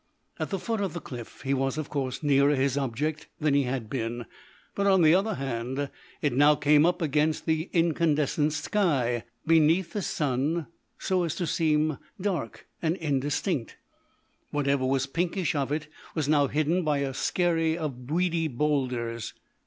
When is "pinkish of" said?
15.05-15.71